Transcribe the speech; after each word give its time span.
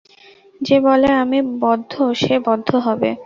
যে 0.61 0.77
বলে 0.79 1.09
আমি 1.13 1.39
বদ্ধ, 1.59 1.93
সে 2.13 2.35
বদ্ধ 2.47 2.69
হবে। 2.85 3.11